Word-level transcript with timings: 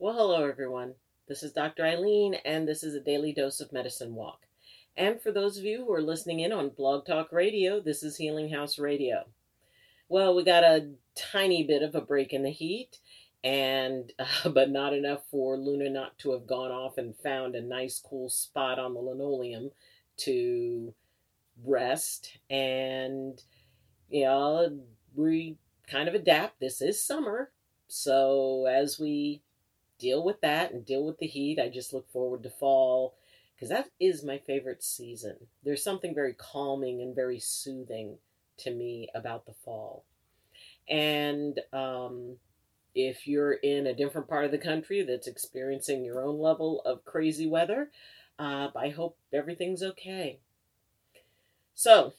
Well, 0.00 0.14
hello 0.14 0.48
everyone. 0.48 0.94
This 1.26 1.42
is 1.42 1.50
Dr. 1.50 1.82
Ayleen, 1.82 2.38
and 2.44 2.68
this 2.68 2.84
is 2.84 2.94
a 2.94 3.00
daily 3.00 3.32
dose 3.32 3.58
of 3.58 3.72
medicine 3.72 4.14
walk. 4.14 4.46
And 4.96 5.20
for 5.20 5.32
those 5.32 5.58
of 5.58 5.64
you 5.64 5.78
who 5.84 5.92
are 5.92 6.00
listening 6.00 6.38
in 6.38 6.52
on 6.52 6.68
Blog 6.68 7.04
Talk 7.04 7.32
Radio, 7.32 7.80
this 7.80 8.04
is 8.04 8.16
Healing 8.16 8.50
House 8.50 8.78
Radio. 8.78 9.24
Well, 10.08 10.36
we 10.36 10.44
got 10.44 10.62
a 10.62 10.90
tiny 11.16 11.64
bit 11.64 11.82
of 11.82 11.96
a 11.96 12.00
break 12.00 12.32
in 12.32 12.44
the 12.44 12.52
heat, 12.52 13.00
and 13.42 14.12
uh, 14.20 14.50
but 14.50 14.70
not 14.70 14.94
enough 14.94 15.22
for 15.32 15.56
Luna 15.56 15.90
not 15.90 16.16
to 16.18 16.30
have 16.30 16.46
gone 16.46 16.70
off 16.70 16.96
and 16.96 17.16
found 17.16 17.56
a 17.56 17.60
nice, 17.60 17.98
cool 17.98 18.28
spot 18.28 18.78
on 18.78 18.94
the 18.94 19.00
linoleum 19.00 19.72
to 20.18 20.94
rest. 21.64 22.38
And 22.48 23.42
you 24.08 24.26
know, 24.26 24.78
we 25.16 25.56
kind 25.90 26.08
of 26.08 26.14
adapt. 26.14 26.60
This 26.60 26.80
is 26.80 27.04
summer, 27.04 27.50
so 27.88 28.66
as 28.66 29.00
we 29.00 29.42
deal 29.98 30.24
with 30.24 30.40
that 30.40 30.72
and 30.72 30.84
deal 30.84 31.04
with 31.04 31.18
the 31.18 31.26
heat. 31.26 31.58
I 31.58 31.68
just 31.68 31.92
look 31.92 32.10
forward 32.10 32.42
to 32.44 32.50
fall 32.50 33.14
because 33.54 33.68
that 33.70 33.90
is 33.98 34.22
my 34.22 34.38
favorite 34.38 34.82
season. 34.84 35.36
There's 35.64 35.82
something 35.82 36.14
very 36.14 36.34
calming 36.34 37.00
and 37.02 37.14
very 37.14 37.40
soothing 37.40 38.18
to 38.58 38.70
me 38.70 39.08
about 39.14 39.46
the 39.46 39.54
fall. 39.64 40.04
And 40.88 41.58
um, 41.72 42.36
if 42.94 43.26
you're 43.26 43.54
in 43.54 43.86
a 43.86 43.94
different 43.94 44.28
part 44.28 44.44
of 44.44 44.50
the 44.50 44.58
country 44.58 45.02
that's 45.02 45.26
experiencing 45.26 46.04
your 46.04 46.22
own 46.22 46.38
level 46.38 46.80
of 46.84 47.04
crazy 47.04 47.46
weather, 47.46 47.90
uh, 48.38 48.68
I 48.76 48.90
hope 48.90 49.16
everything's 49.32 49.82
okay. 49.82 50.38
So, 51.74 52.14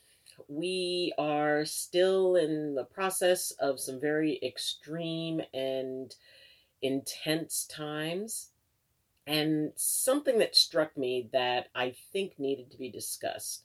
we 0.47 1.13
are 1.17 1.65
still 1.65 2.35
in 2.35 2.75
the 2.75 2.85
process 2.85 3.51
of 3.59 3.79
some 3.79 3.99
very 3.99 4.39
extreme 4.41 5.41
and 5.53 6.15
intense 6.81 7.65
times. 7.65 8.49
And 9.27 9.73
something 9.75 10.39
that 10.39 10.55
struck 10.55 10.97
me 10.97 11.29
that 11.33 11.67
I 11.75 11.95
think 12.11 12.39
needed 12.39 12.71
to 12.71 12.77
be 12.77 12.89
discussed. 12.89 13.63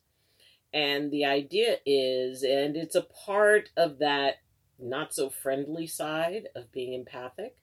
And 0.75 1.11
the 1.11 1.25
idea 1.25 1.77
is, 1.87 2.43
and 2.43 2.77
it's 2.77 2.97
a 2.97 3.03
part 3.03 3.71
of 3.77 3.99
that 4.01 4.37
not 4.79 5.15
so 5.15 5.31
friendly 5.31 5.87
side 5.87 6.49
of 6.55 6.73
being 6.73 6.93
empathic. 6.93 7.57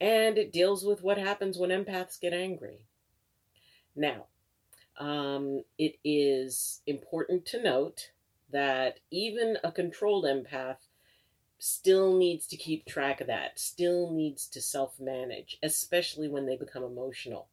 And 0.00 0.38
it 0.38 0.52
deals 0.52 0.84
with 0.84 1.02
what 1.02 1.18
happens 1.18 1.58
when 1.58 1.70
empaths 1.70 2.20
get 2.20 2.32
angry. 2.32 2.86
Now, 3.96 4.26
um, 4.98 5.62
it 5.78 5.96
is 6.04 6.82
important 6.86 7.46
to 7.46 7.62
note 7.62 8.10
that 8.52 9.00
even 9.10 9.56
a 9.64 9.72
controlled 9.72 10.24
empath 10.24 10.87
still 11.58 12.16
needs 12.16 12.46
to 12.46 12.56
keep 12.56 12.86
track 12.86 13.20
of 13.20 13.26
that, 13.26 13.58
still 13.58 14.10
needs 14.10 14.46
to 14.48 14.60
self 14.60 14.98
manage, 15.00 15.58
especially 15.62 16.28
when 16.28 16.46
they 16.46 16.56
become 16.56 16.84
emotional. 16.84 17.48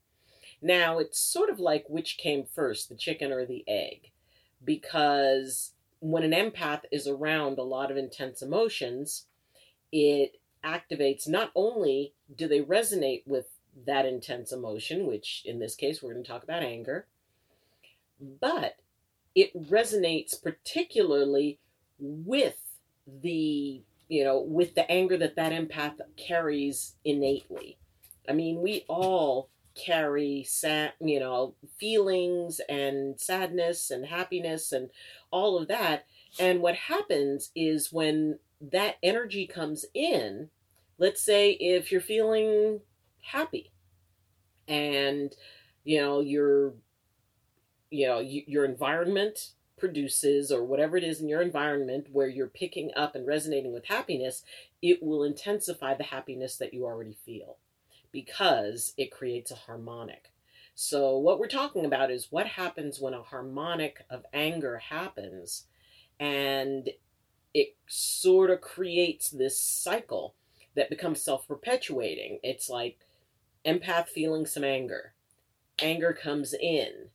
Now, 0.62 1.00
it's 1.00 1.20
sort 1.20 1.50
of 1.50 1.60
like 1.60 1.86
which 1.90 2.18
came 2.18 2.46
first, 2.46 2.90
the 2.90 2.96
chicken 2.96 3.32
or 3.32 3.46
the 3.46 3.64
egg, 3.68 4.12
because 4.64 5.72
when 6.00 6.24
an 6.24 6.32
empath 6.32 6.82
is 6.92 7.08
around 7.08 7.58
a 7.58 7.64
lot 7.64 7.92
of 7.92 7.98
intense 7.98 8.42
emotions, 8.42 9.26
it 9.92 10.40
activates 10.64 11.28
not 11.28 11.52
only 11.56 12.14
do 12.36 12.48
they 12.48 12.62
resonate 12.62 13.24
with 13.26 13.48
that 13.86 14.06
intense 14.06 14.52
emotion, 14.52 15.06
which 15.06 15.44
in 15.46 15.60
this 15.60 15.76
case 15.76 16.02
we're 16.02 16.14
going 16.14 16.24
to 16.24 16.30
talk 16.30 16.44
about 16.44 16.64
anger, 16.64 17.06
but 18.20 18.78
it 19.36 19.70
resonates 19.70 20.42
particularly 20.42 21.60
with 22.00 22.58
the 23.06 23.82
you 24.08 24.24
know, 24.24 24.40
with 24.40 24.76
the 24.76 24.90
anger 24.92 25.18
that 25.18 25.36
that 25.36 25.52
empath 25.52 26.00
carries 26.18 26.96
innately. 27.04 27.78
I 28.28 28.34
mean, 28.34 28.62
we 28.62 28.86
all 28.88 29.50
carry 29.76 30.44
sad, 30.44 30.94
you 31.00 31.20
know, 31.20 31.56
feelings 31.78 32.62
and 32.70 33.20
sadness 33.20 33.92
and 33.92 34.06
happiness 34.06 34.72
and 34.72 34.90
all 35.32 35.58
of 35.58 35.68
that. 35.68 36.06
And 36.40 36.62
what 36.62 36.76
happens 36.76 37.52
is 37.56 37.92
when 37.92 38.40
that 38.62 38.96
energy 39.04 39.46
comes 39.48 39.86
in, 39.94 40.50
let's 40.98 41.22
say 41.22 41.52
if 41.52 41.92
you're 41.92 42.02
feeling 42.02 42.82
happy 43.22 43.72
and 44.68 45.36
you 45.84 46.00
know, 46.02 46.20
your 46.22 46.74
you 47.92 48.08
know, 48.08 48.20
your 48.20 48.66
environment 48.66 49.52
produces 49.78 50.52
or 50.52 50.64
whatever 50.64 50.98
it 50.98 51.04
is 51.04 51.22
in 51.22 51.30
your 51.30 51.42
environment 51.42 52.08
where 52.12 52.28
you're 52.28 52.48
picking 52.48 52.92
up 52.96 53.16
and 53.16 53.28
resonating 53.28 53.74
with 53.74 53.86
happiness, 53.86 54.44
it 54.82 55.02
will 55.02 55.24
intensify 55.24 55.94
the 55.94 56.04
happiness 56.04 56.56
that 56.58 56.74
you 56.74 56.86
already 56.86 57.18
feel 57.26 57.58
because 58.12 58.94
it 58.98 59.12
creates 59.12 59.52
a 59.52 59.56
harmonic. 59.56 60.32
So, 60.74 61.18
what 61.18 61.40
we're 61.40 61.48
talking 61.48 61.86
about 61.86 62.12
is 62.12 62.32
what 62.32 62.48
happens 62.48 63.00
when 63.00 63.14
a 63.14 63.22
harmonic 63.22 64.06
of 64.10 64.26
anger 64.34 64.78
happens 64.78 65.66
and 66.20 66.90
it 67.54 67.76
sort 67.88 68.50
of 68.50 68.62
creates 68.62 69.30
this 69.30 69.60
cycle 69.60 70.36
that 70.76 70.90
becomes 70.90 71.22
self 71.22 71.48
perpetuating. 71.48 72.40
It's 72.44 72.70
like 72.70 73.00
empath 73.66 74.08
feeling 74.08 74.46
some 74.46 74.64
anger, 74.64 75.14
anger 75.82 76.14
comes 76.14 76.54
in 76.54 77.10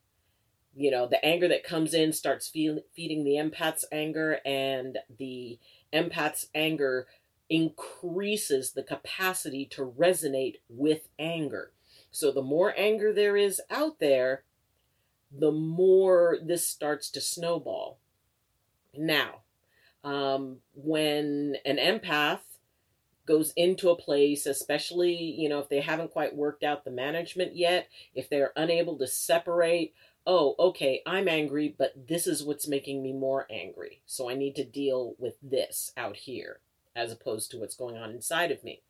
you 0.75 0.91
know 0.91 1.07
the 1.07 1.25
anger 1.25 1.49
that 1.49 1.65
comes 1.65 1.95
in 1.95 2.13
starts 2.13 2.49
feel, 2.49 2.81
feeding 2.95 3.25
the 3.25 3.35
empath's 3.35 3.85
anger 3.91 4.39
and 4.45 4.99
the 5.19 5.59
empath's 5.93 6.47
anger 6.55 7.07
increases 7.49 8.73
the 8.73 8.83
capacity 8.83 9.65
to 9.67 9.93
resonate 9.99 10.57
with 10.69 11.09
anger. 11.19 11.73
So 12.13 12.31
the 12.31 12.43
more 12.43 12.73
anger 12.77 13.13
there 13.13 13.37
is 13.37 13.61
out 13.71 13.99
there 13.99 14.45
the 15.33 15.53
more 15.53 16.39
this 16.43 16.67
starts 16.67 17.09
to 17.11 17.21
snowball. 17.21 17.99
Now 18.97 19.43
um, 20.03 20.59
when 20.75 21.57
an 21.65 21.77
empath 21.77 22.41
goes 23.27 23.53
into 23.55 23.91
a 23.91 23.97
place 23.97 24.45
especially 24.45 25.15
you 25.15 25.49
know 25.49 25.61
if 25.61 25.69
they 25.69 25.81
haven't 25.81 26.11
quite 26.11 26.35
worked 26.35 26.65
out 26.65 26.85
the 26.85 26.91
management 26.91 27.55
yet 27.55 27.87
if 28.15 28.29
they're 28.29 28.53
unable 28.57 28.99
to 28.99 29.07
separate 29.07 29.95
oh, 30.27 30.55
okay, 30.59 31.03
I'm 31.07 31.29
angry, 31.29 31.75
but 31.77 32.09
this 32.09 32.27
is 32.27 32.45
what's 32.45 32.69
making 32.69 33.03
me 33.03 33.13
more 33.13 33.47
angry. 33.51 34.03
So 34.07 34.31
I 34.31 34.35
need 34.35 34.55
to 34.57 34.65
deal 34.65 35.15
with 35.19 35.35
this 35.43 35.93
out 35.97 36.17
here 36.17 36.61
as 36.95 37.13
opposed 37.13 37.51
to 37.51 37.59
what's 37.59 37.77
going 37.77 37.97
on 37.97 38.11
inside 38.11 38.51
of 38.51 38.63
me. 38.65 38.83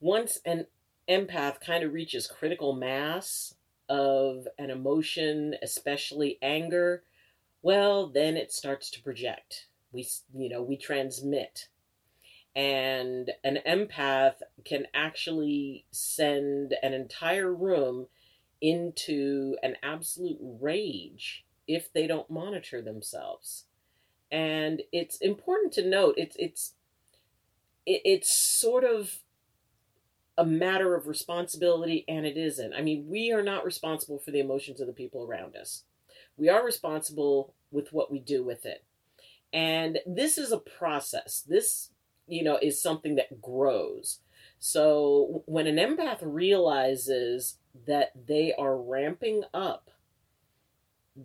Once 0.00 0.38
an 0.44 0.66
empath 1.08 1.60
kind 1.60 1.84
of 1.84 1.92
reaches 1.92 2.26
critical 2.26 2.72
mass 2.72 3.54
of 3.88 4.48
an 4.58 4.70
emotion, 4.70 5.56
especially 5.62 6.38
anger, 6.40 7.02
well, 7.60 8.06
then 8.06 8.36
it 8.36 8.52
starts 8.52 8.90
to 8.90 9.02
project. 9.02 9.66
We, 9.92 10.08
you 10.34 10.48
know, 10.48 10.62
we 10.62 10.76
transmit. 10.76 11.68
And 12.54 13.30
an 13.44 13.58
empath 13.66 14.36
can 14.64 14.86
actually 14.94 15.84
send 15.90 16.74
an 16.82 16.92
entire 16.92 17.52
room 17.52 18.06
into 18.62 19.56
an 19.62 19.76
absolute 19.82 20.38
rage 20.40 21.44
if 21.66 21.92
they 21.92 22.06
don't 22.06 22.30
monitor 22.30 22.80
themselves. 22.80 23.64
And 24.30 24.82
it's 24.92 25.18
important 25.18 25.72
to 25.74 25.86
note 25.86 26.14
it's 26.16 26.36
it's 26.38 26.74
it's 27.84 28.32
sort 28.32 28.84
of 28.84 29.18
a 30.38 30.46
matter 30.46 30.94
of 30.94 31.08
responsibility 31.08 32.04
and 32.08 32.24
it 32.24 32.38
isn't. 32.38 32.72
I 32.72 32.80
mean, 32.80 33.06
we 33.08 33.32
are 33.32 33.42
not 33.42 33.64
responsible 33.64 34.18
for 34.18 34.30
the 34.30 34.40
emotions 34.40 34.80
of 34.80 34.86
the 34.86 34.92
people 34.92 35.22
around 35.22 35.56
us. 35.56 35.84
We 36.36 36.48
are 36.48 36.64
responsible 36.64 37.54
with 37.70 37.92
what 37.92 38.10
we 38.10 38.18
do 38.18 38.42
with 38.42 38.64
it. 38.64 38.84
And 39.52 39.98
this 40.06 40.38
is 40.38 40.50
a 40.50 40.58
process. 40.58 41.42
This, 41.46 41.90
you 42.26 42.42
know, 42.42 42.58
is 42.62 42.80
something 42.80 43.16
that 43.16 43.42
grows. 43.42 44.20
So 44.58 45.42
when 45.46 45.66
an 45.66 45.76
empath 45.76 46.20
realizes 46.22 47.58
that 47.86 48.12
they 48.26 48.52
are 48.58 48.76
ramping 48.76 49.44
up, 49.54 49.90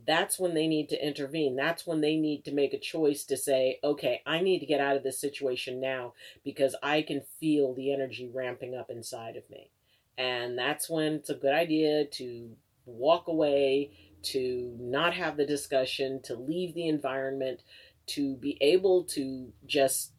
that's 0.06 0.38
when 0.38 0.54
they 0.54 0.68
need 0.68 0.90
to 0.90 1.06
intervene. 1.06 1.56
That's 1.56 1.88
when 1.88 2.02
they 2.02 2.18
need 2.18 2.44
to 2.46 2.54
make 2.54 2.74
a 2.74 2.80
choice 2.80 3.24
to 3.26 3.38
say, 3.38 3.80
okay, 3.84 4.22
I 4.26 4.42
need 4.42 4.60
to 4.60 4.66
get 4.66 4.82
out 4.82 4.98
of 4.98 5.04
this 5.04 5.20
situation 5.20 5.80
now 5.80 6.14
because 6.44 6.76
I 6.84 7.02
can 7.02 7.22
feel 7.40 7.74
the 7.74 7.94
energy 7.94 8.30
ramping 8.34 8.76
up 8.76 8.90
inside 8.90 9.38
of 9.38 9.50
me. 9.50 9.70
And 10.18 10.58
that's 10.58 10.90
when 10.90 11.14
it's 11.14 11.30
a 11.30 11.36
good 11.36 11.54
idea 11.54 12.06
to 12.06 12.50
walk 12.86 13.28
away, 13.28 13.92
to 14.24 14.76
not 14.80 15.14
have 15.14 15.38
the 15.38 15.46
discussion, 15.46 16.22
to 16.24 16.36
leave 16.36 16.74
the 16.74 16.88
environment, 16.88 17.62
to 18.08 18.36
be 18.36 18.58
able 18.62 19.04
to 19.04 19.54
just 19.66 20.14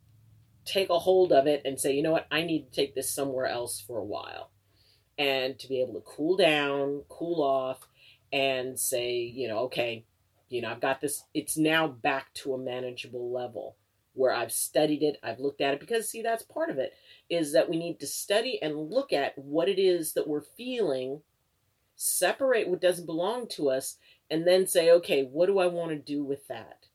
take 0.64 0.90
a 0.90 0.98
hold 0.98 1.32
of 1.32 1.46
it 1.46 1.62
and 1.64 1.80
say, 1.80 1.92
you 1.92 2.02
know 2.02 2.12
what, 2.12 2.26
I 2.30 2.42
need 2.42 2.66
to 2.66 2.70
take 2.70 2.94
this 2.94 3.10
somewhere 3.10 3.46
else 3.46 3.80
for 3.80 3.98
a 3.98 4.04
while. 4.04 4.50
And 5.18 5.58
to 5.58 5.68
be 5.68 5.82
able 5.82 5.94
to 5.94 6.00
cool 6.06 6.36
down, 6.36 7.02
cool 7.08 7.42
off, 7.42 7.88
and 8.32 8.78
say, 8.78 9.16
you 9.16 9.48
know, 9.48 9.58
okay, 9.64 10.04
you 10.48 10.62
know, 10.62 10.70
I've 10.70 10.80
got 10.80 11.00
this, 11.00 11.24
it's 11.34 11.56
now 11.56 11.88
back 11.88 12.32
to 12.34 12.54
a 12.54 12.58
manageable 12.58 13.32
level 13.32 13.76
where 14.14 14.32
I've 14.32 14.52
studied 14.52 15.02
it, 15.02 15.16
I've 15.22 15.40
looked 15.40 15.60
at 15.60 15.74
it, 15.74 15.80
because 15.80 16.08
see, 16.08 16.22
that's 16.22 16.42
part 16.42 16.70
of 16.70 16.78
it, 16.78 16.92
is 17.28 17.52
that 17.52 17.68
we 17.68 17.76
need 17.76 18.00
to 18.00 18.06
study 18.06 18.58
and 18.62 18.90
look 18.90 19.12
at 19.12 19.36
what 19.36 19.68
it 19.68 19.80
is 19.80 20.12
that 20.14 20.26
we're 20.26 20.40
feeling, 20.40 21.22
separate 21.96 22.68
what 22.68 22.80
doesn't 22.80 23.06
belong 23.06 23.48
to 23.48 23.70
us, 23.70 23.96
and 24.30 24.46
then 24.46 24.66
say, 24.66 24.90
okay, 24.90 25.24
what 25.24 25.46
do 25.46 25.58
I 25.58 25.66
want 25.66 25.90
to 25.90 25.96
do 25.96 26.24
with 26.24 26.46
that? 26.48 26.86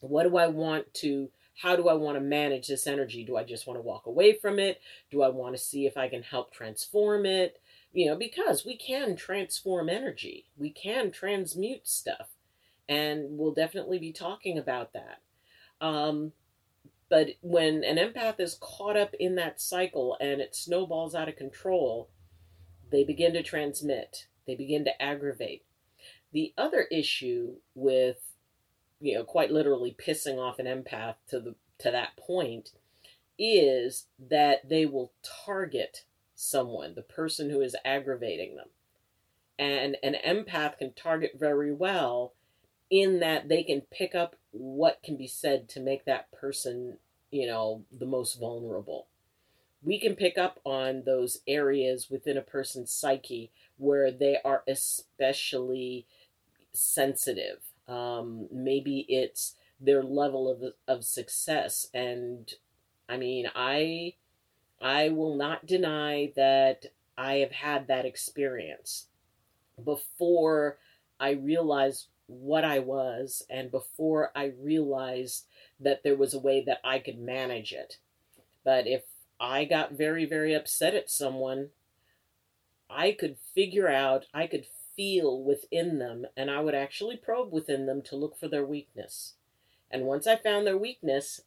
What 0.00 0.24
do 0.24 0.36
I 0.36 0.46
want 0.46 0.92
to, 0.94 1.30
how 1.62 1.76
do 1.76 1.88
I 1.88 1.94
want 1.94 2.16
to 2.16 2.20
manage 2.20 2.66
this 2.66 2.88
energy? 2.88 3.24
Do 3.24 3.36
I 3.36 3.44
just 3.44 3.68
want 3.68 3.78
to 3.78 3.82
walk 3.82 4.06
away 4.06 4.32
from 4.32 4.58
it? 4.58 4.80
Do 5.12 5.22
I 5.22 5.28
want 5.28 5.54
to 5.54 5.62
see 5.62 5.86
if 5.86 5.96
I 5.96 6.08
can 6.08 6.22
help 6.22 6.52
transform 6.52 7.24
it? 7.24 7.60
You 7.92 8.06
know, 8.06 8.16
because 8.16 8.66
we 8.66 8.76
can 8.76 9.14
transform 9.14 9.88
energy, 9.88 10.46
we 10.56 10.70
can 10.70 11.12
transmute 11.12 11.86
stuff, 11.86 12.30
and 12.88 13.38
we'll 13.38 13.54
definitely 13.54 14.00
be 14.00 14.12
talking 14.12 14.58
about 14.58 14.92
that. 14.94 15.20
Um, 15.80 16.32
but 17.08 17.28
when 17.42 17.84
an 17.84 17.96
empath 17.96 18.40
is 18.40 18.58
caught 18.60 18.96
up 18.96 19.14
in 19.20 19.36
that 19.36 19.60
cycle 19.60 20.16
and 20.20 20.40
it 20.40 20.56
snowballs 20.56 21.14
out 21.14 21.28
of 21.28 21.36
control, 21.36 22.08
they 22.90 23.04
begin 23.04 23.34
to 23.34 23.42
transmit, 23.42 24.26
they 24.48 24.56
begin 24.56 24.84
to 24.86 25.02
aggravate. 25.02 25.64
The 26.32 26.54
other 26.58 26.88
issue 26.90 27.56
with, 27.74 28.31
you 29.02 29.14
know, 29.14 29.24
quite 29.24 29.50
literally 29.50 29.94
pissing 29.98 30.38
off 30.38 30.60
an 30.60 30.66
empath 30.66 31.16
to 31.28 31.40
the 31.40 31.54
to 31.78 31.90
that 31.90 32.16
point 32.16 32.70
is 33.36 34.06
that 34.30 34.68
they 34.68 34.86
will 34.86 35.12
target 35.44 36.04
someone, 36.36 36.94
the 36.94 37.02
person 37.02 37.50
who 37.50 37.60
is 37.60 37.74
aggravating 37.84 38.54
them. 38.54 38.68
And 39.58 39.96
an 40.02 40.14
empath 40.24 40.78
can 40.78 40.92
target 40.92 41.32
very 41.38 41.72
well 41.72 42.34
in 42.90 43.18
that 43.20 43.48
they 43.48 43.64
can 43.64 43.80
pick 43.80 44.14
up 44.14 44.36
what 44.52 45.02
can 45.02 45.16
be 45.16 45.26
said 45.26 45.68
to 45.70 45.80
make 45.80 46.04
that 46.04 46.30
person, 46.30 46.98
you 47.30 47.46
know, 47.46 47.84
the 47.90 48.06
most 48.06 48.38
vulnerable. 48.38 49.08
We 49.82 49.98
can 49.98 50.14
pick 50.14 50.38
up 50.38 50.60
on 50.64 51.02
those 51.04 51.40
areas 51.48 52.08
within 52.08 52.36
a 52.36 52.42
person's 52.42 52.92
psyche 52.92 53.50
where 53.76 54.12
they 54.12 54.38
are 54.44 54.62
especially 54.68 56.06
sensitive. 56.72 57.71
Um, 57.88 58.48
maybe 58.52 59.06
it's 59.08 59.56
their 59.80 60.02
level 60.02 60.48
of 60.48 60.62
of 60.86 61.04
success, 61.04 61.88
and 61.92 62.52
I 63.08 63.16
mean, 63.16 63.50
I 63.54 64.14
I 64.80 65.08
will 65.10 65.36
not 65.36 65.66
deny 65.66 66.32
that 66.36 66.86
I 67.16 67.36
have 67.36 67.52
had 67.52 67.86
that 67.88 68.04
experience 68.04 69.06
before 69.82 70.78
I 71.20 71.30
realized 71.32 72.08
what 72.26 72.64
I 72.64 72.78
was 72.78 73.44
and 73.50 73.70
before 73.70 74.32
I 74.34 74.52
realized 74.58 75.46
that 75.80 76.02
there 76.02 76.16
was 76.16 76.34
a 76.34 76.38
way 76.40 76.64
that 76.64 76.80
I 76.84 76.98
could 76.98 77.18
manage 77.18 77.72
it. 77.72 77.98
But 78.64 78.86
if 78.86 79.02
I 79.38 79.64
got 79.64 79.92
very, 79.92 80.24
very 80.24 80.54
upset 80.54 80.94
at 80.94 81.10
someone, 81.10 81.70
I 82.88 83.12
could 83.12 83.36
figure 83.54 83.88
out, 83.88 84.26
I 84.32 84.46
could 84.46 84.66
feel 84.96 85.42
within 85.42 85.98
them, 85.98 86.26
and 86.36 86.50
I 86.50 86.60
would 86.60 86.74
actually 86.74 87.16
probe 87.16 87.52
within 87.52 87.86
them 87.86 88.02
to 88.02 88.16
look 88.16 88.38
for 88.38 88.48
their 88.48 88.64
weakness. 88.64 89.34
And 89.90 90.06
once 90.06 90.26
I 90.26 90.36
found 90.36 90.66
their 90.66 90.78
weakness, 90.78 91.42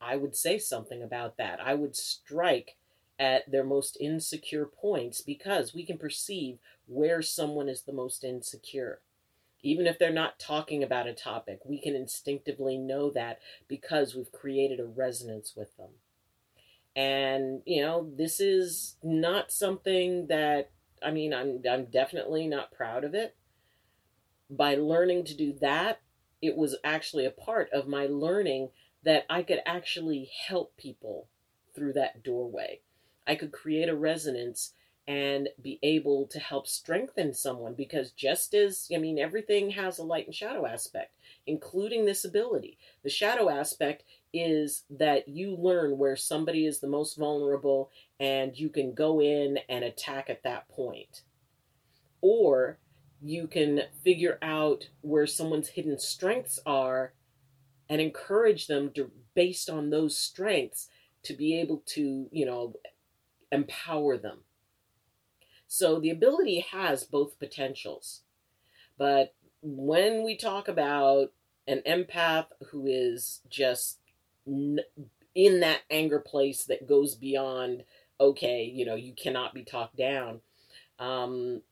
I 0.00 0.16
would 0.16 0.34
say 0.34 0.58
something 0.58 1.02
about 1.02 1.36
that. 1.36 1.60
I 1.60 1.74
would 1.74 1.94
strike 1.94 2.76
at 3.18 3.50
their 3.50 3.64
most 3.64 3.96
insecure 4.00 4.66
points 4.66 5.20
because 5.20 5.74
we 5.74 5.84
can 5.84 5.98
perceive 5.98 6.58
where 6.86 7.22
someone 7.22 7.68
is 7.68 7.82
the 7.82 7.92
most 7.92 8.24
insecure. 8.24 9.00
Even 9.62 9.86
if 9.86 9.96
they're 9.98 10.12
not 10.12 10.40
talking 10.40 10.82
about 10.82 11.06
a 11.06 11.14
topic, 11.14 11.60
we 11.64 11.78
can 11.78 11.94
instinctively 11.94 12.76
know 12.76 13.10
that 13.10 13.38
because 13.68 14.14
we've 14.14 14.32
created 14.32 14.80
a 14.80 14.84
resonance 14.84 15.54
with 15.54 15.76
them. 15.76 15.90
And, 16.96 17.62
you 17.64 17.80
know, 17.80 18.10
this 18.16 18.40
is 18.40 18.96
not 19.04 19.52
something 19.52 20.26
that, 20.26 20.71
I 21.04 21.10
mean, 21.10 21.32
I'm, 21.32 21.62
I'm 21.68 21.86
definitely 21.86 22.46
not 22.46 22.72
proud 22.72 23.04
of 23.04 23.14
it. 23.14 23.36
By 24.50 24.74
learning 24.74 25.24
to 25.24 25.36
do 25.36 25.54
that, 25.60 26.00
it 26.40 26.56
was 26.56 26.76
actually 26.84 27.24
a 27.24 27.30
part 27.30 27.70
of 27.72 27.88
my 27.88 28.06
learning 28.06 28.70
that 29.04 29.24
I 29.30 29.42
could 29.42 29.60
actually 29.64 30.30
help 30.48 30.76
people 30.76 31.28
through 31.74 31.94
that 31.94 32.22
doorway. 32.22 32.80
I 33.26 33.34
could 33.34 33.52
create 33.52 33.88
a 33.88 33.96
resonance 33.96 34.74
and 35.06 35.48
be 35.60 35.78
able 35.82 36.26
to 36.26 36.38
help 36.38 36.66
strengthen 36.66 37.34
someone 37.34 37.74
because 37.74 38.12
just 38.12 38.54
as 38.54 38.88
I 38.94 38.98
mean 38.98 39.18
everything 39.18 39.70
has 39.70 39.98
a 39.98 40.04
light 40.04 40.26
and 40.26 40.34
shadow 40.34 40.64
aspect 40.64 41.16
including 41.44 42.04
this 42.04 42.24
ability 42.24 42.78
the 43.02 43.10
shadow 43.10 43.50
aspect 43.50 44.04
is 44.32 44.84
that 44.90 45.28
you 45.28 45.56
learn 45.56 45.98
where 45.98 46.16
somebody 46.16 46.66
is 46.66 46.80
the 46.80 46.88
most 46.88 47.16
vulnerable 47.16 47.90
and 48.18 48.58
you 48.58 48.68
can 48.68 48.94
go 48.94 49.20
in 49.20 49.58
and 49.68 49.84
attack 49.84 50.30
at 50.30 50.42
that 50.42 50.68
point 50.68 51.22
or 52.20 52.78
you 53.20 53.46
can 53.46 53.82
figure 54.02 54.38
out 54.42 54.88
where 55.02 55.26
someone's 55.26 55.68
hidden 55.68 55.98
strengths 55.98 56.58
are 56.64 57.12
and 57.88 58.00
encourage 58.00 58.66
them 58.66 58.90
to 58.94 59.10
based 59.34 59.68
on 59.68 59.90
those 59.90 60.16
strengths 60.16 60.88
to 61.22 61.34
be 61.34 61.58
able 61.58 61.82
to 61.86 62.28
you 62.32 62.46
know 62.46 62.74
empower 63.50 64.16
them 64.16 64.38
so 65.74 65.98
the 65.98 66.10
ability 66.10 66.66
has 66.70 67.02
both 67.02 67.38
potentials. 67.38 68.24
But 68.98 69.32
when 69.62 70.22
we 70.22 70.36
talk 70.36 70.68
about 70.68 71.32
an 71.66 71.80
empath 71.88 72.48
who 72.68 72.84
is 72.86 73.40
just 73.48 73.98
in 74.46 75.60
that 75.60 75.80
anger 75.90 76.18
place 76.18 76.64
that 76.64 76.88
goes 76.88 77.14
beyond, 77.14 77.84
okay, 78.20 78.64
you 78.64 78.84
know, 78.84 78.94
you 78.94 79.14
cannot 79.14 79.54
be 79.54 79.64
talked 79.64 79.96
down, 79.96 80.40
um, 80.98 81.62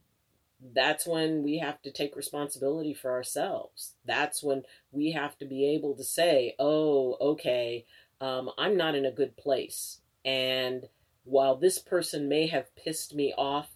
that's 0.75 1.07
when 1.07 1.43
we 1.43 1.59
have 1.59 1.81
to 1.83 1.91
take 1.91 2.17
responsibility 2.17 2.93
for 2.93 3.11
ourselves. 3.11 3.95
That's 4.05 4.43
when 4.43 4.63
we 4.93 5.13
have 5.13 5.39
to 5.39 5.47
be 5.47 5.67
able 5.75 5.95
to 5.95 6.05
say, 6.05 6.55
oh, 6.59 7.17
okay, 7.21 7.87
um, 8.21 8.51
I'm 8.59 8.77
not 8.77 8.95
in 8.95 9.07
a 9.07 9.13
good 9.13 9.37
place. 9.37 10.01
And 10.25 10.89
while 11.25 11.57
this 11.57 11.79
person 11.79 12.29
may 12.29 12.47
have 12.49 12.75
pissed 12.77 13.15
me 13.15 13.33
off 13.39 13.71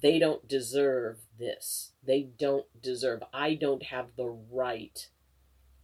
they 0.00 0.18
don't 0.18 0.46
deserve 0.46 1.18
this. 1.38 1.92
They 2.04 2.28
don't 2.38 2.66
deserve, 2.80 3.22
I 3.32 3.54
don't 3.54 3.82
have 3.84 4.16
the 4.16 4.28
right 4.28 5.08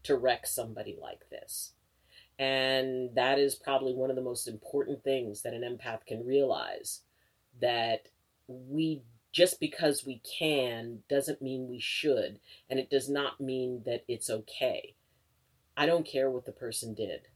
to 0.05 0.17
wreck 0.17 0.47
somebody 0.47 0.97
like 1.01 1.29
this. 1.31 1.73
And 2.43 3.15
that 3.15 3.39
is 3.39 3.55
probably 3.55 3.95
one 3.95 4.11
of 4.11 4.17
the 4.17 4.23
most 4.23 4.49
important 4.49 5.05
things 5.05 5.43
that 5.43 5.55
an 5.55 5.63
empath 5.63 6.05
can 6.05 6.27
realize 6.27 7.03
that 7.61 8.09
we 8.49 9.03
just 9.31 9.61
because 9.61 10.05
we 10.05 10.21
can 10.39 11.05
doesn't 11.09 11.41
mean 11.41 11.69
we 11.69 11.79
should, 11.79 12.41
and 12.69 12.81
it 12.81 12.91
does 12.91 13.09
not 13.09 13.41
mean 13.41 13.83
that 13.87 14.03
it's 14.09 14.29
okay. 14.29 14.97
I 15.77 15.87
don't 15.87 16.05
care 16.05 16.29
what 16.31 16.45
the 16.45 16.51
person 16.51 16.95
did. 16.95 17.29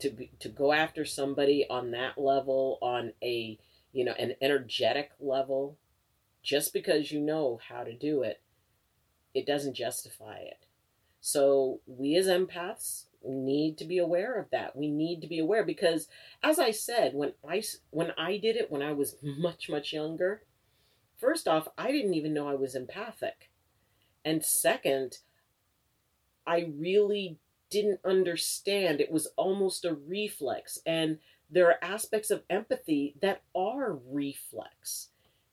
To 0.00 0.08
be, 0.08 0.30
to 0.40 0.48
go 0.48 0.72
after 0.72 1.04
somebody 1.04 1.66
on 1.68 1.90
that 1.90 2.16
level, 2.16 2.78
on 2.80 3.12
a 3.22 3.58
you 3.92 4.06
know 4.06 4.14
an 4.18 4.36
energetic 4.40 5.10
level, 5.20 5.76
just 6.42 6.72
because 6.72 7.12
you 7.12 7.20
know 7.20 7.60
how 7.68 7.84
to 7.84 7.92
do 7.92 8.22
it, 8.22 8.40
it 9.34 9.44
doesn't 9.44 9.74
justify 9.74 10.38
it. 10.38 10.64
So 11.20 11.80
we 11.86 12.16
as 12.16 12.26
empaths 12.26 13.04
need 13.26 13.78
to 13.78 13.84
be 13.84 13.98
aware 13.98 14.38
of 14.38 14.50
that. 14.50 14.76
We 14.76 14.88
need 14.90 15.20
to 15.22 15.28
be 15.28 15.38
aware 15.38 15.64
because 15.64 16.08
as 16.42 16.58
I 16.58 16.70
said 16.70 17.14
when 17.14 17.32
I 17.48 17.62
when 17.90 18.12
I 18.18 18.36
did 18.36 18.56
it 18.56 18.70
when 18.70 18.82
I 18.82 18.92
was 18.92 19.16
much 19.22 19.68
much 19.68 19.92
younger, 19.92 20.42
first 21.16 21.48
off, 21.48 21.68
I 21.76 21.92
didn't 21.92 22.14
even 22.14 22.34
know 22.34 22.48
I 22.48 22.54
was 22.54 22.74
empathic. 22.74 23.50
And 24.24 24.44
second, 24.44 25.18
I 26.46 26.70
really 26.78 27.38
didn't 27.70 28.00
understand. 28.04 29.00
It 29.00 29.10
was 29.10 29.28
almost 29.36 29.84
a 29.84 29.94
reflex 29.94 30.78
and 30.86 31.18
there 31.50 31.68
are 31.68 31.82
aspects 31.82 32.30
of 32.30 32.42
empathy 32.48 33.14
that 33.20 33.42
are 33.54 33.98
reflex 34.10 35.08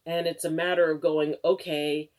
and 0.06 0.26
it's 0.28 0.46
a 0.46 0.50
matter 0.50 0.90
of 0.90 1.02
going 1.02 1.36
okay 1.44 2.10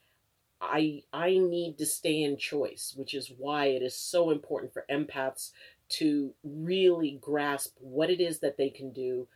i 0.63 1.03
i 1.13 1.37
need 1.37 1.77
to 1.77 1.85
stay 1.85 2.23
in 2.23 2.37
choice 2.37 2.95
which 2.97 3.15
is 3.15 3.33
why 3.37 3.67
it 3.67 3.83
is 3.83 3.97
so 3.97 4.31
important 4.31 4.73
for 4.73 4.87
empaths 4.91 5.51
to 5.89 6.33
really 6.43 7.19
grasp 7.21 7.77
what 7.81 8.09
it 8.09 8.21
is 8.21 8.39
that 8.39 8.57
they 8.57 8.71
can 8.71 8.93
do 8.93 9.29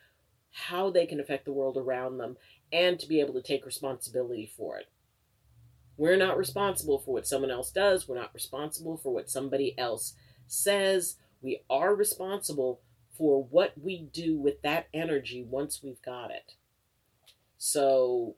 how 0.51 0.91
they 0.91 1.05
can 1.05 1.21
affect 1.21 1.45
the 1.45 1.53
world 1.53 1.77
around 1.77 2.17
them 2.17 2.37
and 2.73 2.99
to 2.99 3.07
be 3.07 3.21
able 3.21 3.35
to 3.35 3.43
take 3.43 3.67
responsibility 3.67 4.51
for 4.57 4.79
it. 4.79 4.87
We're 5.99 6.17
not 6.17 6.39
responsible 6.39 6.99
for 6.99 7.13
what 7.13 7.27
someone 7.27 7.51
else 7.51 7.71
does. 7.71 8.09
We're 8.09 8.19
not 8.19 8.35
responsible 8.35 8.97
for 8.97 9.13
what 9.13 9.31
somebody 9.31 9.79
else 9.79 10.15
says. 10.47 11.17
We 11.43 11.61
are 11.69 11.95
responsible 11.95 12.81
for 13.17 13.45
what 13.45 13.73
we 13.81 14.09
do 14.13 14.37
with 14.39 14.63
that 14.63 14.89
energy 14.93 15.43
once 15.43 15.83
we've 15.83 16.03
got 16.03 16.31
it. 16.31 16.55
So, 17.59 18.37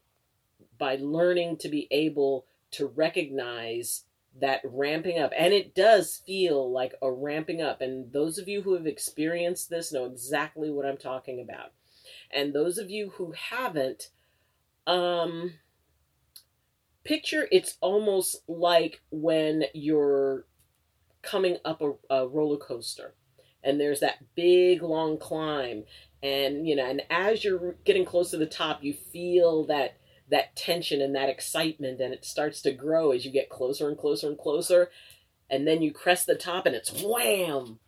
by 0.76 0.96
learning 1.00 1.56
to 1.58 1.68
be 1.68 1.88
able 1.90 2.46
to 2.72 2.86
recognize 2.86 4.04
that 4.40 4.60
ramping 4.64 5.18
up. 5.18 5.32
And 5.36 5.52
it 5.52 5.74
does 5.74 6.22
feel 6.26 6.70
like 6.70 6.94
a 7.02 7.10
ramping 7.10 7.60
up. 7.60 7.80
And 7.80 8.12
those 8.12 8.38
of 8.38 8.48
you 8.48 8.62
who 8.62 8.74
have 8.74 8.86
experienced 8.86 9.70
this 9.70 9.92
know 9.92 10.04
exactly 10.04 10.70
what 10.70 10.86
I'm 10.86 10.96
talking 10.96 11.40
about. 11.40 11.72
And 12.30 12.52
those 12.52 12.78
of 12.78 12.90
you 12.90 13.10
who 13.10 13.32
haven't, 13.32 14.10
um, 14.86 15.54
picture 17.08 17.48
it's 17.50 17.78
almost 17.80 18.36
like 18.48 19.00
when 19.10 19.64
you're 19.72 20.44
coming 21.22 21.56
up 21.64 21.80
a, 21.80 21.92
a 22.14 22.28
roller 22.28 22.58
coaster 22.58 23.14
and 23.64 23.80
there's 23.80 24.00
that 24.00 24.18
big 24.34 24.82
long 24.82 25.18
climb 25.18 25.84
and 26.22 26.68
you 26.68 26.76
know 26.76 26.84
and 26.84 27.00
as 27.08 27.42
you're 27.42 27.76
getting 27.86 28.04
close 28.04 28.30
to 28.30 28.36
the 28.36 28.44
top 28.44 28.82
you 28.82 28.92
feel 28.92 29.64
that 29.64 29.96
that 30.30 30.56
tension 30.56 31.00
and 31.00 31.14
that 31.14 31.28
excitement 31.28 32.00
and 32.00 32.12
it 32.12 32.24
starts 32.24 32.60
to 32.62 32.72
grow 32.72 33.12
as 33.12 33.24
you 33.24 33.30
get 33.30 33.48
closer 33.48 33.88
and 33.88 33.96
closer 33.96 34.28
and 34.28 34.38
closer. 34.38 34.90
And 35.50 35.66
then 35.66 35.82
you 35.82 35.92
crest 35.92 36.26
the 36.26 36.34
top 36.34 36.66
and 36.66 36.74
it's 36.74 37.02
wham! 37.02 37.78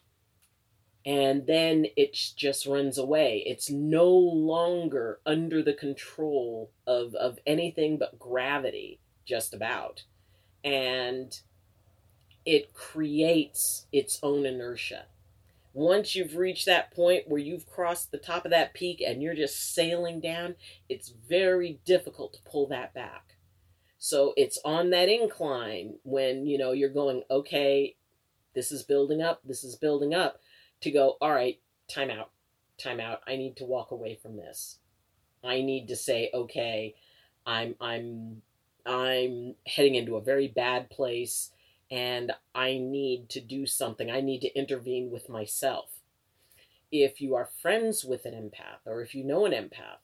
And 1.04 1.46
then 1.46 1.86
it 1.96 2.14
just 2.36 2.66
runs 2.66 2.98
away. 2.98 3.42
It's 3.46 3.70
no 3.70 4.08
longer 4.08 5.20
under 5.24 5.62
the 5.62 5.72
control 5.72 6.72
of 6.86 7.14
of 7.14 7.38
anything 7.46 7.98
but 7.98 8.18
gravity 8.18 9.00
just 9.24 9.54
about. 9.54 10.04
And 10.62 11.38
it 12.44 12.74
creates 12.74 13.86
its 13.92 14.18
own 14.22 14.44
inertia 14.44 15.06
once 15.72 16.14
you've 16.16 16.36
reached 16.36 16.66
that 16.66 16.92
point 16.92 17.28
where 17.28 17.40
you've 17.40 17.68
crossed 17.68 18.10
the 18.10 18.18
top 18.18 18.44
of 18.44 18.50
that 18.50 18.74
peak 18.74 19.02
and 19.06 19.22
you're 19.22 19.34
just 19.34 19.74
sailing 19.74 20.20
down, 20.20 20.56
it's 20.88 21.12
very 21.28 21.80
difficult 21.84 22.32
to 22.32 22.42
pull 22.42 22.66
that 22.68 22.92
back. 22.92 23.36
So 23.98 24.32
it's 24.36 24.58
on 24.64 24.90
that 24.90 25.08
incline 25.08 25.98
when, 26.02 26.46
you 26.46 26.58
know, 26.58 26.72
you're 26.72 26.88
going, 26.88 27.22
okay, 27.30 27.96
this 28.54 28.72
is 28.72 28.82
building 28.82 29.22
up, 29.22 29.42
this 29.44 29.62
is 29.62 29.76
building 29.76 30.14
up, 30.14 30.40
to 30.80 30.90
go, 30.90 31.16
all 31.20 31.32
right, 31.32 31.60
time 31.86 32.10
out, 32.10 32.30
time 32.78 32.98
out. 32.98 33.20
I 33.26 33.36
need 33.36 33.56
to 33.58 33.64
walk 33.64 33.90
away 33.90 34.18
from 34.20 34.36
this. 34.36 34.78
I 35.44 35.62
need 35.62 35.88
to 35.88 35.96
say, 35.96 36.30
okay, 36.34 36.94
I'm 37.46 37.74
I'm 37.80 38.42
I'm 38.84 39.54
heading 39.66 39.94
into 39.94 40.16
a 40.16 40.22
very 40.22 40.48
bad 40.48 40.90
place 40.90 41.50
and 41.90 42.32
I 42.54 42.78
need 42.78 43.28
to 43.30 43.40
do 43.40 43.66
something. 43.66 44.10
I 44.10 44.20
need 44.20 44.40
to 44.42 44.58
intervene 44.58 45.10
with 45.10 45.28
myself. 45.28 45.90
If 46.92 47.20
you 47.20 47.34
are 47.34 47.48
friends 47.62 48.04
with 48.04 48.24
an 48.24 48.34
empath 48.34 48.86
or 48.86 49.00
if 49.00 49.14
you 49.14 49.24
know 49.24 49.44
an 49.44 49.52
empath 49.52 50.00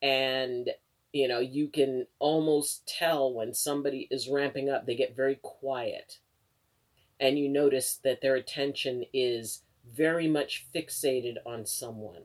and 0.00 0.70
you 1.12 1.28
know, 1.28 1.40
you 1.40 1.68
can 1.68 2.06
almost 2.18 2.86
tell 2.86 3.32
when 3.32 3.52
somebody 3.52 4.08
is 4.10 4.28
ramping 4.28 4.70
up, 4.70 4.86
they 4.86 4.94
get 4.94 5.14
very 5.14 5.38
quiet. 5.42 6.18
And 7.20 7.38
you 7.38 7.48
notice 7.48 8.00
that 8.02 8.22
their 8.22 8.34
attention 8.34 9.04
is 9.12 9.62
very 9.94 10.26
much 10.26 10.66
fixated 10.74 11.36
on 11.44 11.66
someone. 11.66 12.22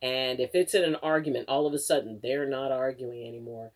And 0.00 0.40
if 0.40 0.54
it's 0.54 0.74
in 0.74 0.84
an 0.84 0.96
argument, 0.96 1.48
all 1.48 1.66
of 1.66 1.74
a 1.74 1.78
sudden 1.78 2.20
they're 2.22 2.48
not 2.48 2.72
arguing 2.72 3.26
anymore. 3.28 3.72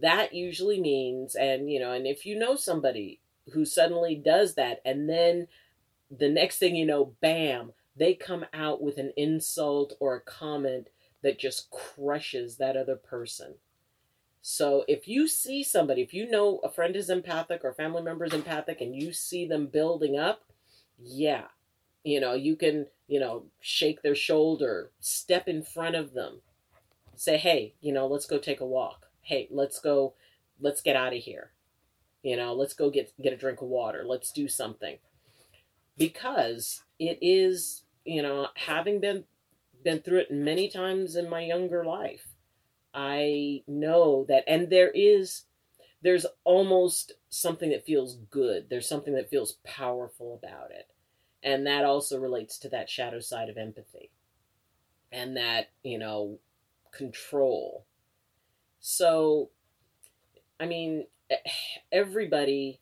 That 0.00 0.32
usually 0.32 0.80
means, 0.80 1.34
and 1.34 1.70
you 1.70 1.80
know, 1.80 1.92
and 1.92 2.06
if 2.06 2.24
you 2.24 2.38
know 2.38 2.54
somebody 2.54 3.20
who 3.52 3.64
suddenly 3.64 4.14
does 4.14 4.54
that 4.54 4.80
and 4.84 5.08
then 5.08 5.46
the 6.10 6.28
next 6.28 6.58
thing 6.58 6.76
you 6.76 6.86
know 6.86 7.14
bam 7.20 7.72
they 7.96 8.14
come 8.14 8.46
out 8.52 8.82
with 8.82 8.98
an 8.98 9.12
insult 9.16 9.94
or 10.00 10.16
a 10.16 10.20
comment 10.20 10.88
that 11.22 11.38
just 11.38 11.70
crushes 11.70 12.56
that 12.56 12.76
other 12.76 12.96
person. 12.96 13.54
So 14.40 14.84
if 14.88 15.06
you 15.06 15.28
see 15.28 15.62
somebody 15.62 16.02
if 16.02 16.12
you 16.12 16.28
know 16.28 16.58
a 16.64 16.70
friend 16.70 16.96
is 16.96 17.08
empathic 17.08 17.60
or 17.64 17.72
family 17.72 18.02
member 18.02 18.24
is 18.24 18.34
empathic 18.34 18.80
and 18.80 18.94
you 18.94 19.12
see 19.12 19.46
them 19.46 19.66
building 19.66 20.18
up 20.18 20.42
yeah 20.98 21.44
you 22.02 22.18
know 22.18 22.34
you 22.34 22.56
can 22.56 22.86
you 23.06 23.20
know 23.20 23.44
shake 23.60 24.02
their 24.02 24.16
shoulder 24.16 24.90
step 24.98 25.46
in 25.46 25.62
front 25.62 25.94
of 25.94 26.12
them 26.12 26.40
say 27.14 27.36
hey 27.36 27.74
you 27.80 27.92
know 27.92 28.08
let's 28.08 28.26
go 28.26 28.38
take 28.38 28.60
a 28.60 28.66
walk. 28.66 29.06
Hey 29.20 29.46
let's 29.48 29.78
go 29.78 30.14
let's 30.60 30.82
get 30.82 30.96
out 30.96 31.14
of 31.14 31.20
here 31.20 31.52
you 32.22 32.36
know, 32.36 32.54
let's 32.54 32.74
go 32.74 32.90
get 32.90 33.12
get 33.20 33.32
a 33.32 33.36
drink 33.36 33.62
of 33.62 33.68
water. 33.68 34.04
Let's 34.06 34.32
do 34.32 34.48
something. 34.48 34.98
Because 35.96 36.82
it 36.98 37.18
is, 37.20 37.84
you 38.04 38.22
know, 38.22 38.48
having 38.56 39.00
been 39.00 39.24
been 39.84 40.00
through 40.00 40.20
it 40.20 40.30
many 40.30 40.68
times 40.68 41.16
in 41.16 41.28
my 41.28 41.42
younger 41.42 41.84
life, 41.84 42.28
I 42.94 43.62
know 43.66 44.24
that 44.28 44.44
and 44.48 44.70
there 44.70 44.90
is 44.94 45.44
there's 46.02 46.26
almost 46.44 47.12
something 47.30 47.70
that 47.70 47.86
feels 47.86 48.16
good. 48.30 48.68
There's 48.70 48.88
something 48.88 49.14
that 49.14 49.30
feels 49.30 49.58
powerful 49.64 50.34
about 50.34 50.70
it. 50.72 50.88
And 51.42 51.66
that 51.66 51.84
also 51.84 52.18
relates 52.20 52.58
to 52.58 52.68
that 52.70 52.90
shadow 52.90 53.20
side 53.20 53.48
of 53.48 53.56
empathy 53.58 54.10
and 55.12 55.36
that, 55.36 55.68
you 55.82 55.98
know, 55.98 56.38
control. 56.92 57.84
So, 58.80 59.50
I 60.58 60.66
mean, 60.66 61.06
everybody 61.92 62.80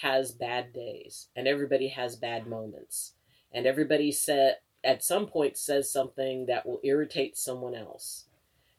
has 0.00 0.32
bad 0.32 0.72
days 0.72 1.28
and 1.36 1.46
everybody 1.46 1.88
has 1.88 2.16
bad 2.16 2.46
moments. 2.46 3.12
And 3.52 3.66
everybody 3.66 4.12
said 4.12 4.56
at 4.82 5.04
some 5.04 5.26
point 5.26 5.58
says 5.58 5.90
something 5.92 6.46
that 6.46 6.66
will 6.66 6.80
irritate 6.82 7.36
someone 7.36 7.74
else. 7.74 8.24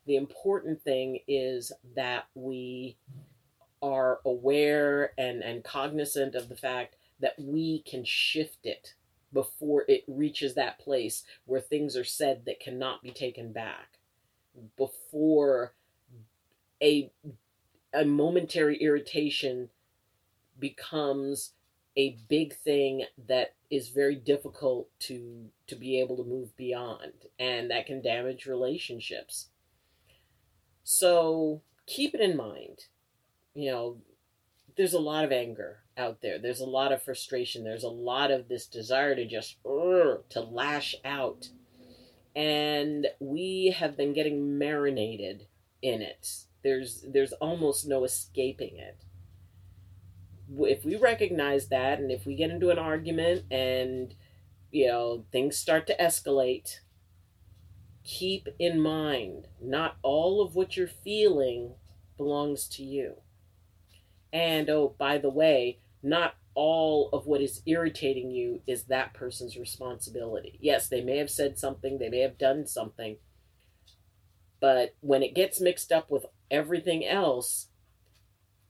The 0.05 0.15
important 0.15 0.81
thing 0.81 1.19
is 1.27 1.71
that 1.95 2.25
we 2.33 2.97
are 3.81 4.19
aware 4.25 5.11
and, 5.17 5.41
and 5.43 5.63
cognizant 5.63 6.35
of 6.35 6.49
the 6.49 6.55
fact 6.55 6.95
that 7.19 7.35
we 7.37 7.83
can 7.83 8.03
shift 8.03 8.65
it 8.65 8.95
before 9.33 9.85
it 9.87 10.03
reaches 10.07 10.55
that 10.55 10.79
place 10.79 11.23
where 11.45 11.61
things 11.61 11.95
are 11.95 12.03
said 12.03 12.43
that 12.45 12.59
cannot 12.59 13.01
be 13.01 13.11
taken 13.11 13.51
back. 13.51 13.99
Before 14.75 15.73
a 16.81 17.11
a 17.93 18.05
momentary 18.05 18.77
irritation 18.77 19.69
becomes 20.59 21.53
a 21.97 22.17
big 22.29 22.55
thing 22.55 23.03
that 23.27 23.53
is 23.69 23.89
very 23.89 24.15
difficult 24.15 24.87
to 24.99 25.49
to 25.67 25.75
be 25.75 25.99
able 25.99 26.15
to 26.15 26.23
move 26.23 26.55
beyond 26.55 27.13
and 27.39 27.69
that 27.71 27.85
can 27.85 28.01
damage 28.01 28.45
relationships. 28.45 29.47
So 30.83 31.61
keep 31.85 32.13
it 32.13 32.21
in 32.21 32.37
mind 32.37 32.85
you 33.53 33.69
know 33.69 33.97
there's 34.77 34.93
a 34.93 34.99
lot 34.99 35.25
of 35.25 35.31
anger 35.31 35.79
out 35.97 36.21
there. 36.21 36.39
There's 36.39 36.61
a 36.61 36.65
lot 36.65 36.91
of 36.91 37.03
frustration. 37.03 37.63
There's 37.63 37.83
a 37.83 37.89
lot 37.89 38.31
of 38.31 38.47
this 38.47 38.65
desire 38.65 39.15
to 39.15 39.25
just 39.25 39.57
to 39.63 40.39
lash 40.39 40.95
out. 41.03 41.49
And 42.35 43.07
we 43.19 43.75
have 43.77 43.97
been 43.97 44.13
getting 44.13 44.57
marinated 44.57 45.47
in 45.81 46.01
it 46.01 46.45
there's 46.63 47.05
there's 47.07 47.33
almost 47.33 47.87
no 47.87 48.03
escaping 48.03 48.77
it. 48.77 49.03
If 50.59 50.83
we 50.83 50.95
recognize 50.95 51.67
that 51.69 51.99
and 51.99 52.11
if 52.11 52.25
we 52.25 52.35
get 52.35 52.51
into 52.51 52.69
an 52.69 52.79
argument 52.79 53.45
and 53.51 54.13
you 54.71 54.87
know 54.87 55.25
things 55.31 55.57
start 55.57 55.87
to 55.87 55.97
escalate, 55.97 56.79
keep 58.03 58.47
in 58.59 58.79
mind 58.79 59.47
not 59.61 59.97
all 60.01 60.41
of 60.41 60.55
what 60.55 60.75
you're 60.75 60.87
feeling 60.87 61.73
belongs 62.17 62.67
to 62.67 62.83
you. 62.83 63.15
And 64.33 64.69
oh, 64.69 64.95
by 64.97 65.17
the 65.17 65.29
way, 65.29 65.79
not 66.03 66.35
all 66.53 67.09
of 67.13 67.25
what 67.25 67.41
is 67.41 67.61
irritating 67.65 68.29
you 68.31 68.61
is 68.67 68.83
that 68.83 69.13
person's 69.13 69.57
responsibility. 69.57 70.57
Yes, 70.61 70.87
they 70.87 71.01
may 71.01 71.17
have 71.17 71.29
said 71.29 71.57
something, 71.57 71.97
they 71.97 72.09
may 72.09 72.19
have 72.19 72.37
done 72.37 72.67
something, 72.67 73.17
but 74.59 74.95
when 75.01 75.23
it 75.23 75.33
gets 75.33 75.61
mixed 75.61 75.91
up 75.91 76.11
with 76.11 76.25
everything 76.51 77.03
else, 77.05 77.67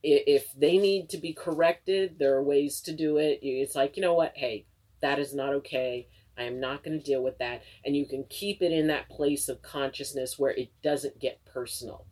if 0.04 0.54
they 0.58 0.78
need 0.78 1.10
to 1.10 1.18
be 1.18 1.34
corrected, 1.34 2.18
there 2.18 2.36
are 2.36 2.44
ways 2.44 2.80
to 2.82 2.96
do 2.96 3.18
it. 3.18 3.40
It's 3.42 3.76
like, 3.76 3.98
you 3.98 4.02
know 4.02 4.14
what? 4.14 4.34
Hey, 4.36 4.66
that 5.02 5.20
is 5.20 5.36
not 5.36 5.54
okay. 5.56 6.08
I 6.38 6.44
am 6.44 6.60
not 6.60 6.84
going 6.84 6.98
to 6.98 7.06
deal 7.06 7.22
with 7.22 7.38
that. 7.40 7.64
And 7.86 7.96
you 7.96 8.06
can 8.06 8.24
keep 8.30 8.62
it 8.62 8.72
in 8.72 8.88
that 8.88 9.10
place 9.10 9.50
of 9.50 9.62
consciousness 9.62 10.40
where 10.40 10.52
it 10.52 10.72
doesn't 10.82 11.20
get 11.20 11.44
personal, 11.46 12.06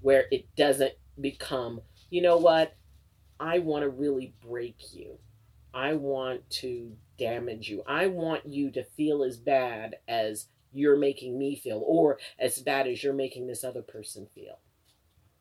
where 0.00 0.26
it 0.30 0.54
doesn't 0.54 0.92
become, 1.20 1.80
you 2.10 2.20
know 2.22 2.36
what? 2.36 2.76
I 3.40 3.58
want 3.60 3.82
to 3.82 3.88
really 3.88 4.34
break 4.46 4.76
you. 4.92 5.18
I 5.74 5.94
want 5.94 6.48
to 6.50 6.92
damage 7.18 7.68
you. 7.68 7.82
I 7.86 8.06
want 8.06 8.46
you 8.46 8.70
to 8.72 8.84
feel 8.84 9.24
as 9.24 9.38
bad 9.38 9.96
as 10.06 10.46
you're 10.76 10.96
making 10.96 11.38
me 11.38 11.56
feel 11.56 11.82
or 11.84 12.18
as 12.38 12.58
bad 12.58 12.86
as 12.86 13.02
you're 13.02 13.14
making 13.14 13.46
this 13.46 13.64
other 13.64 13.82
person 13.82 14.26
feel. 14.34 14.58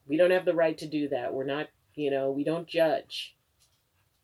We 0.07 0.17
don't 0.17 0.31
have 0.31 0.45
the 0.45 0.53
right 0.53 0.77
to 0.77 0.87
do 0.87 1.09
that. 1.09 1.33
We're 1.33 1.45
not, 1.45 1.67
you 1.95 2.09
know, 2.09 2.31
we 2.31 2.43
don't 2.43 2.67
judge. 2.67 3.35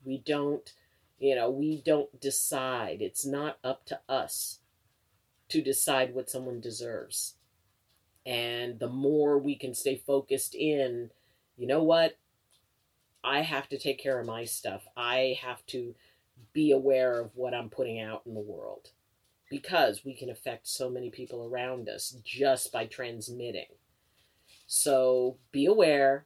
We 0.04 0.18
don't, 0.24 0.72
you 1.18 1.34
know, 1.34 1.50
we 1.50 1.82
don't 1.84 2.20
decide. 2.20 3.02
It's 3.02 3.26
not 3.26 3.58
up 3.62 3.84
to 3.86 4.00
us 4.08 4.60
to 5.50 5.60
decide 5.60 6.14
what 6.14 6.30
someone 6.30 6.60
deserves. 6.60 7.34
And 8.24 8.78
the 8.78 8.88
more 8.88 9.38
we 9.38 9.56
can 9.56 9.74
stay 9.74 9.96
focused 9.96 10.54
in, 10.54 11.10
you 11.56 11.66
know 11.66 11.82
what? 11.82 12.16
I 13.24 13.42
have 13.42 13.68
to 13.68 13.78
take 13.78 14.02
care 14.02 14.18
of 14.18 14.26
my 14.26 14.44
stuff. 14.44 14.82
I 14.96 15.38
have 15.42 15.64
to 15.66 15.94
be 16.52 16.70
aware 16.72 17.20
of 17.20 17.32
what 17.34 17.54
I'm 17.54 17.68
putting 17.68 18.00
out 18.00 18.22
in 18.26 18.34
the 18.34 18.40
world 18.40 18.90
because 19.52 20.02
we 20.02 20.14
can 20.14 20.30
affect 20.30 20.66
so 20.66 20.88
many 20.88 21.10
people 21.10 21.46
around 21.46 21.86
us 21.86 22.16
just 22.24 22.72
by 22.72 22.86
transmitting. 22.86 23.66
So 24.66 25.36
be 25.52 25.66
aware, 25.66 26.24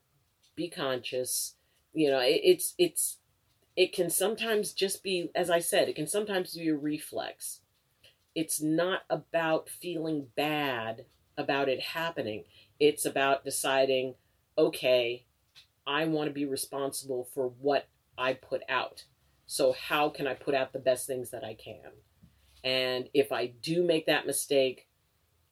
be 0.54 0.70
conscious. 0.70 1.56
You 1.92 2.12
know, 2.12 2.20
it, 2.20 2.40
it's 2.44 2.74
it's 2.78 3.18
it 3.74 3.92
can 3.92 4.10
sometimes 4.10 4.72
just 4.72 5.02
be 5.02 5.32
as 5.34 5.50
I 5.50 5.58
said, 5.58 5.88
it 5.88 5.96
can 5.96 6.06
sometimes 6.06 6.54
be 6.54 6.68
a 6.68 6.76
reflex. 6.76 7.62
It's 8.32 8.62
not 8.62 9.00
about 9.10 9.68
feeling 9.68 10.28
bad 10.36 11.06
about 11.36 11.68
it 11.68 11.80
happening. 11.80 12.44
It's 12.78 13.04
about 13.04 13.44
deciding, 13.44 14.14
okay, 14.56 15.24
I 15.84 16.04
want 16.04 16.28
to 16.28 16.32
be 16.32 16.44
responsible 16.44 17.26
for 17.34 17.48
what 17.48 17.88
I 18.16 18.34
put 18.34 18.62
out. 18.68 19.04
So, 19.48 19.72
how 19.72 20.10
can 20.10 20.28
I 20.28 20.34
put 20.34 20.54
out 20.54 20.72
the 20.72 20.78
best 20.78 21.08
things 21.08 21.30
that 21.30 21.42
I 21.42 21.54
can? 21.54 21.90
And 22.66 23.08
if 23.14 23.30
I 23.30 23.46
do 23.46 23.84
make 23.84 24.06
that 24.06 24.26
mistake, 24.26 24.88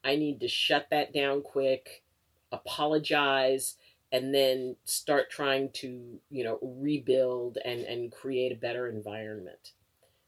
I 0.02 0.16
need 0.16 0.40
to 0.40 0.48
shut 0.48 0.88
that 0.90 1.14
down 1.14 1.42
quick, 1.42 2.02
apologize, 2.50 3.76
and 4.10 4.34
then 4.34 4.74
start 4.84 5.30
trying 5.30 5.70
to, 5.74 6.18
you 6.28 6.42
know, 6.42 6.58
rebuild 6.60 7.58
and, 7.64 7.82
and 7.82 8.10
create 8.10 8.50
a 8.50 8.56
better 8.56 8.88
environment. 8.88 9.74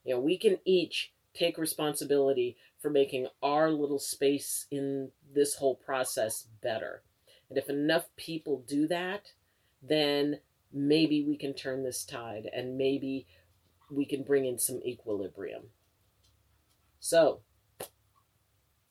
You 0.05 0.15
know, 0.15 0.21
we 0.21 0.39
can 0.39 0.59
each 0.65 1.13
take 1.35 1.59
responsibility 1.59 2.57
for 2.81 2.89
making 2.89 3.27
our 3.43 3.73
little 3.73 3.99
space 3.99 4.67
in 4.71 5.11
this 5.35 5.57
whole 5.57 5.75
process 5.75 6.47
better. 6.63 7.03
And 7.49 7.59
if 7.59 7.69
enough 7.69 8.05
people 8.17 8.63
do 8.65 8.87
that, 8.87 9.33
then 9.83 10.39
maybe 10.73 11.25
we 11.25 11.37
can 11.37 11.53
turn 11.53 11.83
this 11.83 12.05
tide 12.05 12.49
and 12.55 12.79
maybe 12.79 13.27
we 13.91 14.05
can 14.05 14.23
bring 14.23 14.47
in 14.47 14.57
some 14.57 14.81
equilibrium. 14.85 15.63
So, 17.07 17.39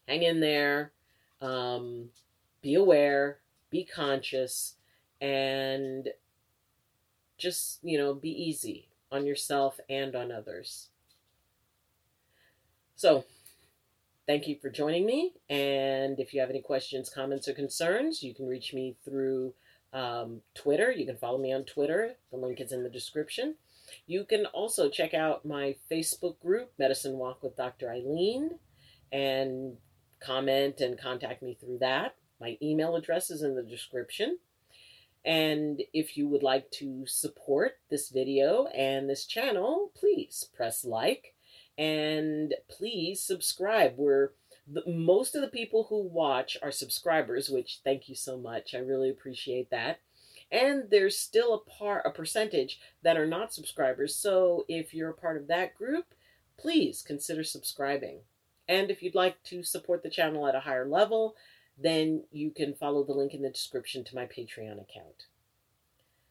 hang 0.08 0.24
in 0.24 0.40
there, 0.40 0.94
um, 1.42 2.12
be 2.62 2.76
aware, 2.76 3.40
be 3.70 3.84
conscious, 3.84 4.76
and 5.20 6.08
just, 7.38 7.80
you 7.84 7.98
know, 7.98 8.14
be 8.14 8.30
easy 8.30 8.88
on 9.12 9.26
yourself 9.26 9.82
and 9.90 10.16
on 10.16 10.32
others. 10.32 10.92
So, 12.96 13.26
thank 14.26 14.48
you 14.48 14.56
for 14.62 14.70
joining 14.70 15.06
me. 15.06 15.34
And 15.50 16.18
if 16.18 16.34
you 16.34 16.40
have 16.40 16.50
any 16.50 16.62
questions, 16.62 17.10
comments, 17.10 17.50
or 17.50 17.54
concerns, 17.54 18.24
you 18.24 18.34
can 18.34 18.48
reach 18.48 18.74
me 18.74 18.96
through 19.04 19.54
um, 19.92 20.40
Twitter. 20.54 20.90
You 20.90 21.06
can 21.06 21.18
follow 21.18 21.38
me 21.38 21.52
on 21.52 21.66
Twitter. 21.66 22.14
The 22.32 22.38
link 22.38 22.62
is 22.62 22.72
in 22.72 22.82
the 22.82 22.90
description. 22.90 23.56
You 24.08 24.26
can 24.26 24.46
also 24.48 24.90
check 24.90 25.14
out 25.14 25.46
my 25.46 25.76
Facebook 25.92 26.40
group, 26.40 26.72
Medicine 26.78 27.18
Walk 27.18 27.44
with 27.44 27.56
Dr. 27.56 27.88
Ayleen, 27.88 28.58
and 29.12 29.78
comment 30.20 30.82
and 30.82 31.00
contact 31.00 31.42
me 31.42 31.58
through 31.60 31.80
that. 31.80 32.16
My 32.40 32.58
email 32.62 32.96
address 32.96 33.30
is 33.30 33.42
in 33.42 33.56
the 33.56 33.64
description. 33.64 34.40
And 35.24 35.82
if 35.92 36.18
you 36.18 36.28
would 36.28 36.44
like 36.44 36.70
to 36.72 37.06
support 37.08 37.80
this 37.90 38.10
video 38.10 38.68
and 38.68 39.10
this 39.10 39.26
channel, 39.26 39.92
please 39.96 40.48
press 40.56 40.86
like 40.86 41.34
and 41.78 42.54
please 42.70 43.22
subscribe. 43.22 43.96
We're 43.98 44.32
the, 44.68 44.84
most 44.88 45.36
of 45.36 45.42
the 45.42 45.48
people 45.48 45.88
who 45.90 46.08
watch 46.08 46.58
are 46.62 46.72
subscribers, 46.72 47.50
which 47.50 47.82
thank 47.84 48.08
you 48.08 48.16
so 48.16 48.38
much. 48.38 48.76
I 48.76 48.80
really 48.80 49.10
appreciate 49.10 49.72
that. 49.72 50.00
And 50.52 50.84
there's 50.90 51.18
still 51.18 51.54
a 51.54 51.70
part, 51.70 52.04
a 52.06 52.12
percentage 52.12 52.80
that 53.04 53.18
are 53.18 53.26
not 53.26 53.54
subscribers. 53.54 54.16
So 54.16 54.66
if 54.68 54.94
you're 54.94 55.10
a 55.10 55.14
part 55.14 55.38
of 55.38 55.48
that 55.48 55.76
group, 55.76 56.06
please 56.58 57.02
consider 57.02 57.44
subscribing. 57.44 58.20
And 58.68 58.90
if 58.90 59.04
you'd 59.04 59.16
like 59.16 59.42
to 59.46 59.64
support 59.64 60.04
the 60.04 60.10
channel 60.10 60.48
at 60.48 60.56
a 60.56 60.62
higher 60.62 60.88
level, 60.88 61.36
then 61.78 62.24
you 62.32 62.52
can 62.52 62.74
follow 62.74 63.04
the 63.04 63.14
link 63.14 63.34
in 63.34 63.42
the 63.42 63.50
description 63.50 64.04
to 64.06 64.16
my 64.16 64.26
Patreon 64.26 64.82
account. 64.82 65.26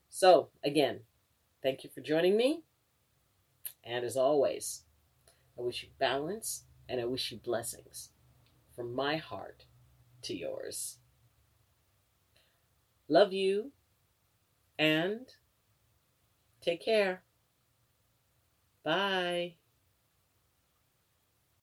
So, 0.09 0.49
again, 0.65 1.01
thank 1.63 1.85
you 1.85 1.91
for 1.93 2.01
joining 2.01 2.37
me. 2.37 2.63
And 3.83 4.05
as 4.05 4.17
always, 4.17 4.83
I 5.59 5.63
wish 5.63 5.83
you 5.83 5.91
balance 5.99 6.65
and 6.89 7.01
I 7.01 7.05
wish 7.05 7.31
you 7.31 7.39
blessings 7.39 8.11
from 8.75 8.95
my 8.95 9.17
heart 9.17 9.65
to 10.23 10.37
yours. 10.37 10.99
Love 13.09 13.33
you 13.33 13.73
and 14.79 15.35
take 16.61 16.81
care. 16.85 17.23
Bye. 18.85 19.57